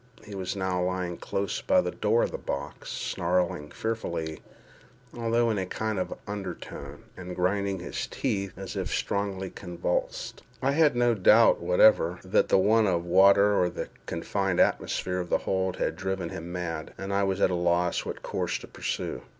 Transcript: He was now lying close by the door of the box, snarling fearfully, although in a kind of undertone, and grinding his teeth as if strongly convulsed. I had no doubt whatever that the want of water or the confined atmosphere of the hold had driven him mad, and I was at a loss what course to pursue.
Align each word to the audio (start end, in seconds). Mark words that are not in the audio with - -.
He 0.25 0.33
was 0.33 0.55
now 0.55 0.81
lying 0.81 1.15
close 1.17 1.61
by 1.61 1.79
the 1.79 1.91
door 1.91 2.23
of 2.23 2.31
the 2.31 2.39
box, 2.39 2.89
snarling 2.91 3.69
fearfully, 3.69 4.39
although 5.15 5.51
in 5.51 5.59
a 5.59 5.67
kind 5.67 5.99
of 5.99 6.15
undertone, 6.25 7.03
and 7.15 7.35
grinding 7.35 7.77
his 7.77 8.07
teeth 8.07 8.51
as 8.57 8.75
if 8.75 8.89
strongly 8.89 9.51
convulsed. 9.51 10.41
I 10.59 10.71
had 10.71 10.95
no 10.95 11.13
doubt 11.13 11.61
whatever 11.61 12.19
that 12.23 12.49
the 12.49 12.57
want 12.57 12.87
of 12.87 13.05
water 13.05 13.53
or 13.55 13.69
the 13.69 13.89
confined 14.07 14.59
atmosphere 14.59 15.19
of 15.19 15.29
the 15.29 15.37
hold 15.37 15.75
had 15.75 15.97
driven 15.97 16.29
him 16.29 16.51
mad, 16.51 16.95
and 16.97 17.13
I 17.13 17.21
was 17.21 17.39
at 17.39 17.51
a 17.51 17.53
loss 17.53 18.03
what 18.03 18.23
course 18.23 18.57
to 18.57 18.67
pursue. 18.67 19.21